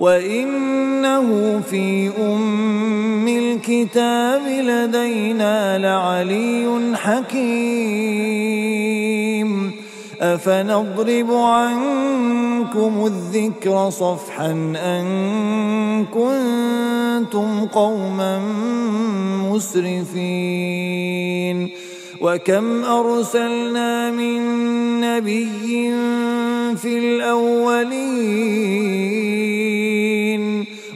وإنه 0.00 1.60
في 1.70 2.10
أم 2.18 3.28
الكتاب 3.28 4.42
لدينا 4.46 5.78
لعلي 5.78 6.96
حكيم 6.96 8.50
أفنضرب 10.20 11.32
عنكم 11.32 13.06
الذكر 13.06 13.90
صفحا 13.90 14.50
أن 14.76 16.06
كنتم 16.06 17.66
قوما 17.66 18.38
مسرفين 19.52 20.90
وكم 22.20 22.84
أرسلنا 22.84 24.10
من 24.10 24.40
نبي 25.00 25.90
في 26.76 26.98
الأولين 26.98 28.00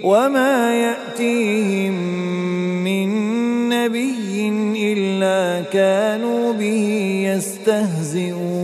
وما 0.02 0.74
يأتيهم 0.74 1.94
من 2.84 3.08
نبي 3.68 4.48
إلا 4.92 5.64
كانوا 5.72 6.52
به 6.52 6.86
يستهزئون. 7.32 8.63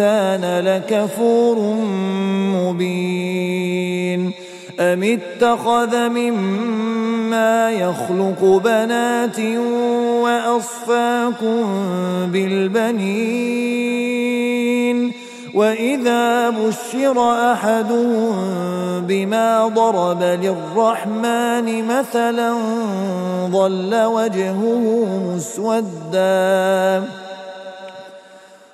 لكفور 0.00 1.58
مبين. 2.54 4.32
أم 4.80 5.02
اتخذ 5.02 6.08
مما 6.08 7.70
يخلق 7.70 8.62
بنات 8.64 9.40
وأصفاكم 10.20 11.64
بالبنين. 12.32 13.44
وإذا 15.54 16.50
بشر 16.50 17.32
أحدهم 17.52 18.34
بما 19.00 19.68
ضرب 19.68 20.22
للرحمن 20.22 21.84
مثلا 21.84 22.54
ظل 23.50 23.94
وجهه 24.04 25.04
مسوداً. 25.36 27.23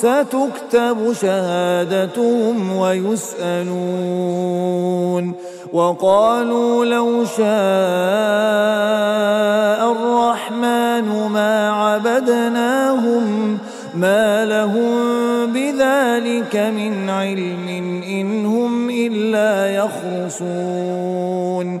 ستكتب 0.00 1.12
شهادتهم 1.12 2.76
ويسألون. 2.76 3.70
وقالوا 5.72 6.84
لو 6.84 7.24
شاء 7.24 7.40
الرحمن 9.92 11.28
ما 11.32 11.70
عبدناهم 11.70 13.58
ما 13.94 14.44
لهم 14.44 14.96
بذلك 15.52 16.56
من 16.56 17.10
علم 17.10 17.68
إن 18.02 18.46
هم 18.46 18.90
إلا 18.90 19.74
يخرصون. 19.74 21.80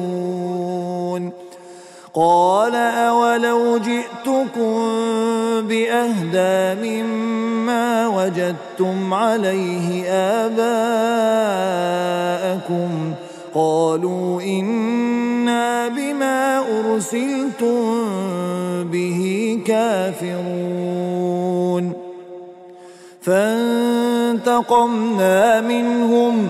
قال 2.13 2.75
أولو 2.75 3.77
جئتكم 3.77 4.75
بأهدى 5.61 6.81
مما 6.83 8.07
وجدتم 8.07 9.13
عليه 9.13 10.09
آباءكم 10.41 11.53
قالوا 13.53 14.41
إنا 14.41 15.87
بما 15.87 16.59
أرسلتم 16.79 18.03
به 18.83 19.59
كافرون 19.65 20.81
فانتقمنا 24.41 25.01
منهم 25.61 26.49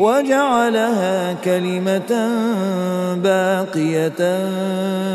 وجعلها 0.00 1.32
كلمة 1.32 2.12
باقية 3.14 4.22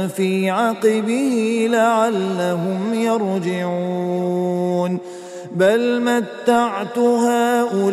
في 0.07 0.49
عقبه 0.49 1.67
لعلهم 1.71 2.93
يرجعون. 2.93 4.45
بل 5.51 6.01
متعت 6.01 6.97
هؤلاء 6.97 7.85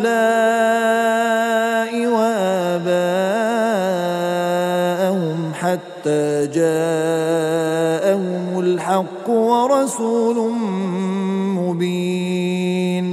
وآباءهم 2.05 3.13
حتى 5.53 6.47
جاءهم 6.53 7.79
الحق 8.59 9.29
ورسول 9.29 10.51
مبين. 11.57 13.12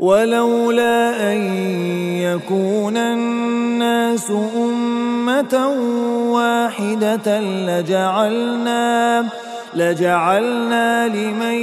ولولا 0.00 1.32
أن 1.32 1.38
يكون 2.16 2.96
الناس 2.96 4.30
أمة 4.56 5.68
واحدة 6.32 7.40
لجعلنا 7.40 9.26
لجعلنا 9.74 11.08
لمن 11.08 11.54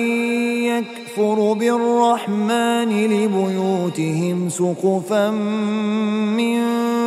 يكفر 0.63 1.53
بالرحمن 1.53 3.05
لبيوتهم 3.05 4.49
سقفا 4.49 5.29
من 5.29 6.61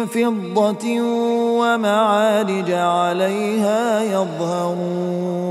فضة 0.06 1.00
ومعارج 1.60 2.72
عليها 2.72 4.02
يظهرون. 4.02 5.50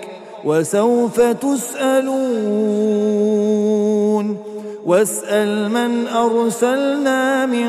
وسوف 0.45 1.19
تسألون. 1.19 2.11
واسأل 4.85 5.71
من 5.71 6.07
أرسلنا 6.07 7.45
من 7.45 7.67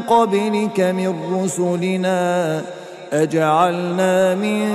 قبلك 0.00 0.80
من 0.80 1.14
رسلنا. 1.34 2.62
أجعلنا 3.12 4.34
من 4.34 4.68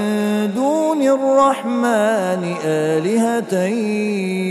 دون 0.55 1.01
الرحمن 1.01 2.53
آلهة 2.65 3.53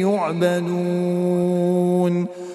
يعبدون. 0.02 2.26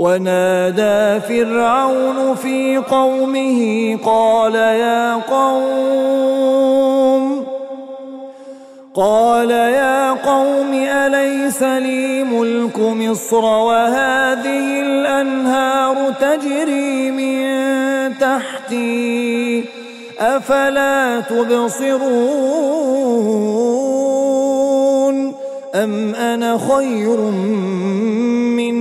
ونادى 0.00 1.20
فرعون 1.20 2.34
في 2.34 2.76
قومه 2.76 3.98
قال 4.04 4.54
يا 4.54 5.14
قوم 5.14 6.70
قال 8.94 9.50
يا 9.50 10.10
قوم 10.10 10.74
أليس 10.74 11.62
لي 11.62 12.24
ملك 12.24 12.78
مصر 12.78 13.44
وهذه 13.44 14.80
الأنهار 14.80 15.96
تجري 16.20 17.10
من 17.10 18.18
تحتي؟ 18.18 19.64
أفلا 20.20 21.20
تبصرون 21.20 22.40
أم 25.74 26.14
أنا 26.14 26.58
خير 26.58 27.16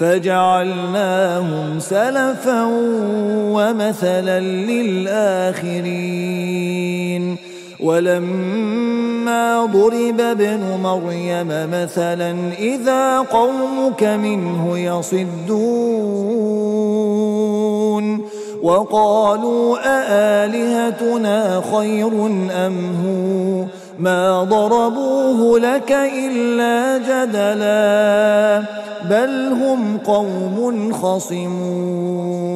فجعلناهم 0.00 1.78
سلفا 1.78 2.64
ومثلا 3.52 4.40
للآخرين. 4.40 5.90
ولما 7.80 9.64
ضرب 9.66 10.20
ابن 10.20 10.60
مريم 10.82 11.48
مثلا 11.48 12.36
إذا 12.58 13.18
قومك 13.18 14.02
منه 14.02 14.78
يصدون. 14.78 15.70
وقالوا 18.62 19.78
أآلهتنا 19.84 21.62
خير 21.72 22.26
أم 22.66 22.76
هو؟ 23.04 23.79
ما 24.00 24.44
ضربوه 24.44 25.58
لك 25.60 25.92
إلا 25.92 26.98
جدلا 26.98 28.62
بل 29.10 29.52
هم 29.52 29.98
قوم 29.98 30.92
خصمون 30.92 32.50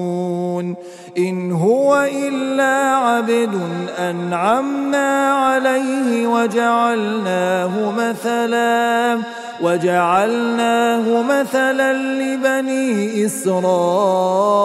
إن 1.18 1.52
هو 1.52 2.08
إلا 2.12 2.96
عبد 2.96 3.60
أنعمنا 3.98 5.32
عليه 5.32 6.26
وجعلناه 6.26 7.90
مثلا 7.90 9.18
وجعلناه 9.62 11.22
مثلا 11.22 11.92
لبني 11.92 13.26
إسرائيل 13.26 14.64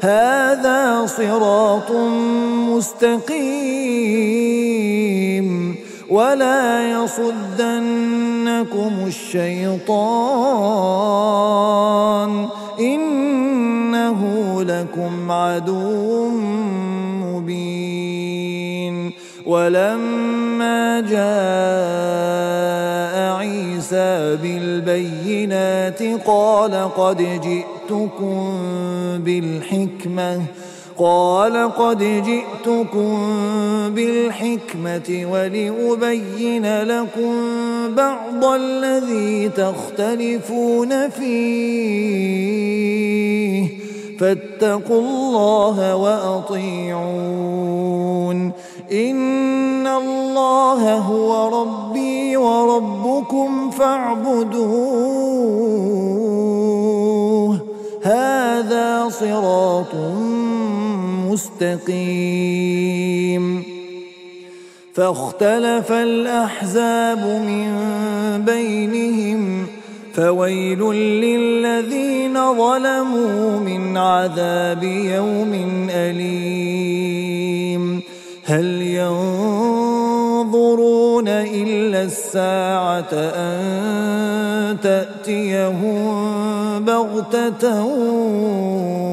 هذا 0.00 1.06
صراط 1.06 1.90
مستقيم 2.70 3.38
ولا 6.10 6.90
يصدنكم 6.90 8.92
الشيطان 9.06 9.88
إنه 12.80 14.20
لكم 14.62 15.32
عدو 15.32 16.28
مبين 17.24 19.12
ولما 19.46 21.00
جاء 21.00 23.17
عيسى 23.92 24.36
بالبينات 24.42 26.02
قال 26.26 26.90
قد 26.96 27.40
جئتكم 27.40 28.58
بالحكمة 29.18 30.42
قال 30.98 31.74
قد 31.74 31.98
جئتكم 31.98 33.18
بالحكمة 33.94 35.26
ولأبين 35.32 36.82
لكم 36.82 37.34
بعض 37.94 38.44
الذي 38.44 39.48
تختلفون 39.48 41.08
فيه 41.08 42.48
فاتقوا 44.18 45.00
الله 45.00 45.96
وأطيعون. 45.96 47.08
إن 48.92 49.86
الله 49.86 50.94
هو 50.94 51.62
ربي 51.62 52.36
وربكم 52.36 53.70
فاعبدوه. 53.70 54.78
هذا 58.02 59.08
صراط 59.08 59.94
مستقيم. 61.30 63.62
فاختلف 64.94 65.92
الأحزاب 65.92 67.18
من 67.18 67.74
بينهم. 68.44 69.66
فويل 70.14 70.94
للذين 70.94 72.34
ظلموا 72.34 73.60
من 73.60 73.96
عذاب 73.96 74.82
يوم 74.82 75.88
أليم. 75.90 77.47
هل 78.48 78.82
ينظرون 78.82 80.48
إلا 81.28 82.02
الساعة 82.02 83.12
أن 83.12 84.76
تأتيهم 84.82 86.04
بغتة 86.84 87.84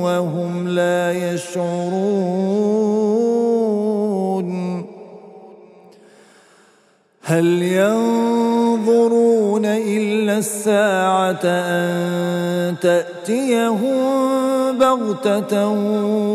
وهم 0.04 0.68
لا 0.68 1.12
يشعرون؟ 1.12 2.76
هل 7.24 7.62
ينظرون 7.62 8.56
إلا 9.66 10.38
الساعة 10.38 11.46
أن 11.46 12.76
تأتيهم 12.82 13.98
بغتة 14.78 15.68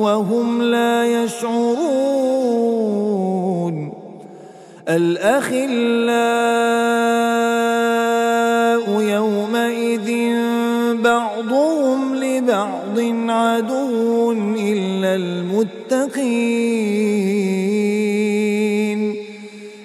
وهم 0.03 0.63
لا 0.63 1.23
يشعرون؟ 1.23 2.80
الأخلاء 4.91 5.71
يومئذ 9.01 10.09
بعضهم 11.03 12.15
لبعض 12.15 12.99
عدو 13.31 14.33
إلا 14.59 15.15
المتقين. 15.15 16.21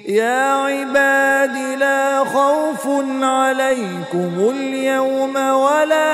يا 0.08 0.54
عباد 0.54 1.56
لا 1.80 2.24
خوف 2.24 2.88
عليكم 3.22 4.34
اليوم 4.40 5.36
ولا 5.36 6.14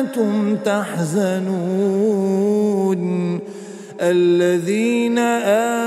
أنتم 0.00 0.56
تحزنون. 0.56 2.02
الذين 4.02 5.18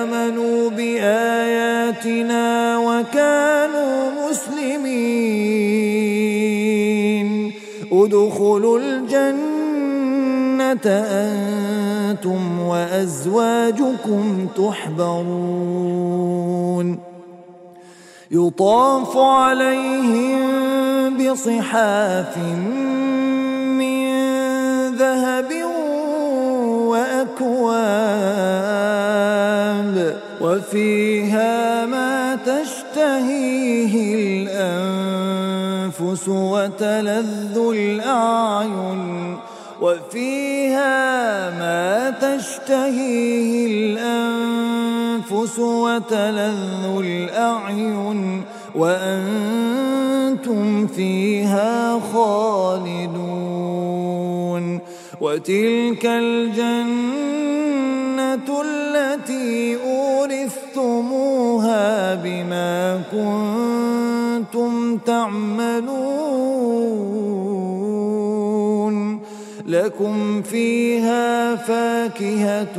آمنوا 0.01 0.69
بآياتنا 0.69 2.45
وكانوا 2.77 4.29
مسلمين. 4.29 5.65
ادخلوا 7.91 8.79
الجنة 8.79 9.45
أنتم 10.85 12.59
وأزواجكم 12.59 14.47
تحبرون. 14.57 15.95
يطاف 18.31 19.17
عليهم 19.17 20.41
بصحاف 21.17 22.37
من 22.37 23.24
وفيها 30.65 31.85
ما 31.85 32.35
تشتهيه 32.35 33.93
الأنفس 34.49 36.27
وتلذ 36.27 37.57
الأعين 37.57 39.37
وفيها 39.81 41.49
ما 41.49 42.09
تشتهيه 42.09 43.67
الأنفس 43.67 45.59
وتلذ 45.59 46.85
الأعين 46.99 48.43
وأنتم 48.75 50.07
فيها 50.87 51.99
خالدون. 52.13 53.35
وتلك 55.21 56.05
الجنة 56.05 57.14
كنتم 63.15 64.97
تعملون 64.97 66.15
لكم 69.67 70.41
فيها 70.41 71.55
فاكهة 71.55 72.77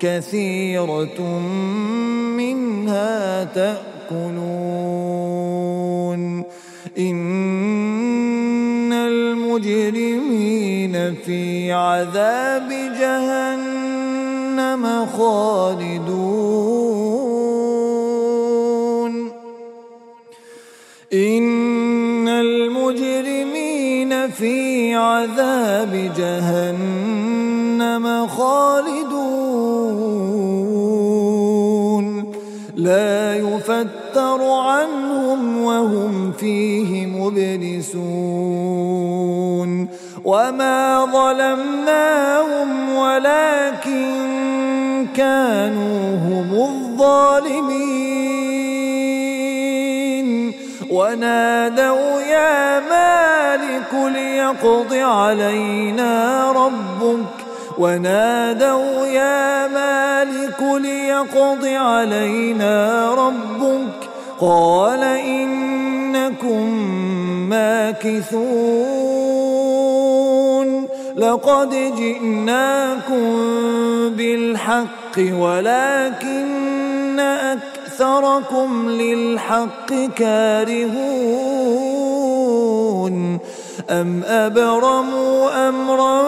كثيرة 0.00 1.20
منها 2.36 3.44
تأكلون. 3.44 4.76
إن 6.98 8.92
المجرمين 8.92 10.14
في 11.14 11.72
عذاب 11.72 12.68
جهنم 13.00 13.66
خالدون. 15.06 16.75
إن 21.16 22.28
المجرمين 22.28 24.30
في 24.30 24.94
عذاب 24.94 26.12
جهنم 26.16 28.26
خالدون. 28.26 29.16
لا 32.76 33.36
يفتر 33.36 34.50
عنهم 34.50 35.62
وهم 35.62 36.32
فيه 36.32 37.06
مبلسون. 37.06 37.96
وما 40.24 41.06
ظلمناهم 41.12 42.96
ولكن 42.96 44.06
كانوا 45.16 46.16
هم 46.16 46.54
الظالمين. 46.54 48.75
ونادوا 50.96 52.20
يا 52.20 52.80
مالك 52.80 54.16
ليقض 54.16 54.94
علينا 54.94 56.52
ربك. 56.52 57.26
ونادوا 57.78 59.06
يا 59.06 59.68
مالك 59.68 60.62
ليقض 60.80 61.64
علينا 61.64 63.10
ربك. 63.14 64.08
قال 64.40 65.02
إنكم 65.02 66.64
ماكثون. 67.48 68.96
لقد 71.16 71.70
جئناكم 71.96 73.36
بالحق 74.10 75.18
ولكن 75.18 77.20
أكثركم 77.96 78.88
للحق 78.88 79.92
كارهون 80.16 80.96
أم 83.90 84.22
أبرموا 84.24 85.68
أمرا 85.68 86.22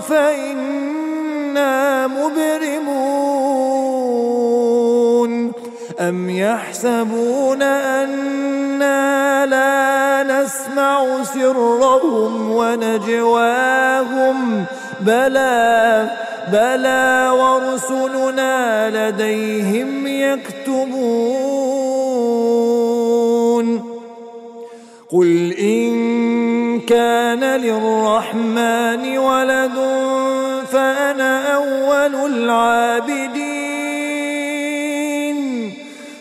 فإنا 0.00 2.06
مبرمون 2.06 2.54
أم 6.00 6.30
يحسبون 6.30 7.62
أنا 7.62 9.46
لا 9.46 10.22
نسمع 10.22 11.22
سرهم 11.22 12.50
ونجواهم 12.50 13.84
بلى 15.00 16.10
بلى 16.52 17.30
ورسلنا 17.32 18.90
لديهم 18.90 20.06
يكتبون 20.06 20.53
قل 25.14 25.52
إن 25.52 26.80
كان 26.80 27.44
للرحمن 27.44 29.18
ولد 29.18 29.76
فأنا 30.72 31.54
أول 31.54 32.14
العابدين. 32.32 33.64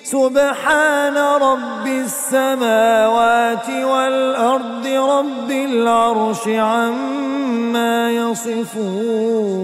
سبحان 0.04 1.18
رب 1.18 1.88
السماوات 1.88 3.70
والأرض 3.70 4.88
رب 4.88 5.52
العرش 5.52 6.48
عما 6.48 8.12
يصفون. 8.12 9.64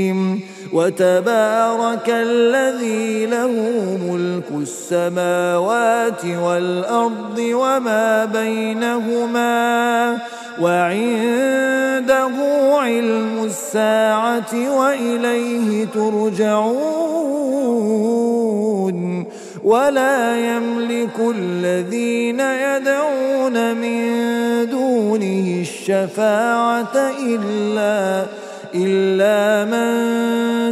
وتبارك 0.73 2.09
الذي 2.09 3.25
له 3.25 3.51
ملك 4.09 4.61
السماوات 4.61 6.25
والأرض 6.25 7.37
وما 7.39 8.25
بينهما 8.25 10.17
وعنده 10.61 12.31
علم 12.73 13.43
الساعة 13.43 14.77
وإليه 14.79 15.85
ترجعون 15.85 17.31
ولا 19.63 20.37
يملك 20.37 21.19
الذين 21.35 22.39
يدعون 22.39 23.75
من 23.75 24.01
دونه 24.69 25.61
الشفاعة 25.61 27.11
إلا 27.19 28.25
إلا 28.75 29.65
من 29.71 29.91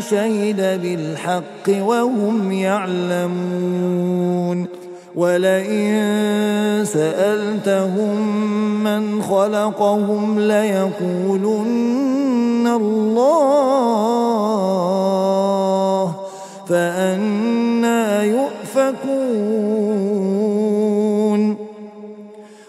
شهد 0.01 0.81
بالحق 0.81 1.85
وهم 1.85 2.51
يعلمون. 2.51 4.67
ولئن 5.15 6.85
سألتهم 6.85 8.43
من 8.83 9.21
خلقهم 9.21 10.39
ليقولن 10.39 11.79
الله 12.67 13.79
فأنا 16.69 18.23
يؤفكون. 18.23 20.38